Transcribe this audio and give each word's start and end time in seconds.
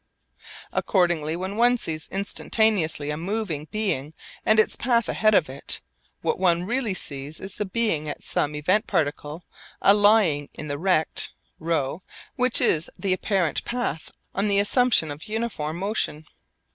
Accordingly 0.73 1.35
when 1.35 1.57
one 1.57 1.77
sees 1.77 2.07
instantaneously 2.09 3.11
a 3.11 3.17
moving 3.17 3.67
being 3.69 4.15
and 4.43 4.59
its 4.59 4.75
path 4.75 5.07
ahead 5.07 5.35
of 5.35 5.47
it, 5.47 5.79
what 6.23 6.39
one 6.39 6.63
really 6.65 6.95
sees 6.95 7.39
is 7.39 7.57
the 7.57 7.65
being 7.67 8.09
at 8.09 8.23
some 8.23 8.55
event 8.55 8.87
particle 8.87 9.45
A 9.79 9.93
lying 9.93 10.49
in 10.55 10.67
the 10.67 10.79
rect 10.79 11.33
ρ 11.61 11.99
which 12.35 12.59
is 12.61 12.89
the 12.97 13.13
apparent 13.13 13.63
path 13.63 14.09
on 14.33 14.47
the 14.47 14.57
assumption 14.57 15.11
of 15.11 15.25
uniform 15.27 15.77
motion. 15.77 16.25